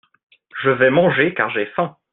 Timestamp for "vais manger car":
0.71-1.51